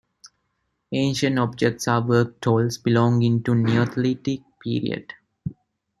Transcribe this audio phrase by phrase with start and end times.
[0.93, 5.13] Ancient objects are work tolls belonging to the Neolithic period.